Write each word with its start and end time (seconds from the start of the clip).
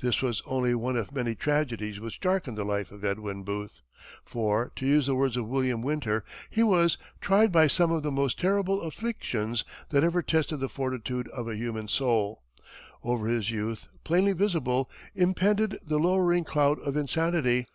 This 0.00 0.22
was 0.22 0.42
only 0.44 0.74
one 0.74 0.96
of 0.96 1.14
many 1.14 1.36
tragedies 1.36 2.00
which 2.00 2.18
darkened 2.18 2.58
the 2.58 2.64
life 2.64 2.90
of 2.90 3.04
Edwin 3.04 3.44
Booth, 3.44 3.80
for, 4.24 4.72
to 4.74 4.84
use 4.84 5.06
the 5.06 5.14
words 5.14 5.36
of 5.36 5.46
William 5.46 5.82
Winter, 5.82 6.24
he 6.50 6.64
was 6.64 6.98
"tried 7.20 7.52
by 7.52 7.68
some 7.68 7.92
of 7.92 8.02
the 8.02 8.10
most 8.10 8.40
terrible 8.40 8.82
afflictions 8.82 9.64
that 9.90 10.02
ever 10.02 10.20
tested 10.20 10.58
the 10.58 10.68
fortitude 10.68 11.28
of 11.28 11.46
a 11.46 11.54
human 11.54 11.86
soul. 11.86 12.42
Over 13.04 13.28
his 13.28 13.52
youth, 13.52 13.86
plainly 14.02 14.32
visible, 14.32 14.90
impended 15.14 15.78
the 15.80 16.00
lowering 16.00 16.42
cloud 16.42 16.80
of 16.80 16.96
insanity. 16.96 17.68